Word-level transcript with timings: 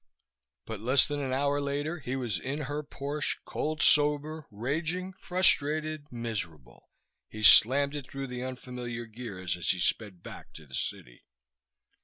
But 0.65 0.79
less 0.79 1.07
than 1.07 1.19
an 1.19 1.31
hour 1.31 1.61
later 1.61 1.99
he 1.99 2.15
was 2.15 2.39
in 2.39 2.61
her 2.61 2.81
Porsche, 2.81 3.35
cold 3.45 3.83
sober, 3.83 4.47
raging, 4.49 5.13
frustrated, 5.13 6.11
miserable. 6.11 6.89
He 7.29 7.43
slammed 7.43 7.93
it 7.95 8.09
through 8.09 8.25
the 8.25 8.41
unfamiliar 8.43 9.05
gears 9.05 9.55
as 9.55 9.69
he 9.69 9.79
sped 9.79 10.23
back 10.23 10.53
to 10.53 10.65
the 10.65 10.73
city. 10.73 11.23